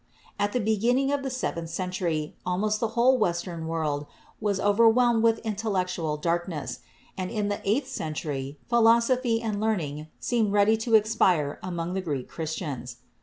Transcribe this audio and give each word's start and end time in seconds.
At 0.39 0.51
the 0.51 0.59
beginning 0.59 1.11
of 1.11 1.21
the 1.21 1.29
seventh 1.29 1.69
century 1.69 2.35
almost 2.43 2.79
the 2.79 2.87
whole 2.97 3.19
Western 3.19 3.67
world 3.67 4.07
was 4.39 4.59
overwhelmed 4.59 5.21
with 5.21 5.37
intellectual 5.43 6.17
darkness, 6.17 6.79
and 7.19 7.29
in 7.29 7.49
the 7.49 7.61
eighth 7.69 7.87
century 7.87 8.57
philosophy 8.67 9.43
and 9.43 9.61
learn 9.61 9.79
ing 9.81 10.07
seemed 10.19 10.53
ready 10.53 10.75
to 10.77 10.95
expire 10.95 11.59
among 11.61 11.93
the 11.93 12.01
Greek 12.01 12.27
Christians. 12.27 12.97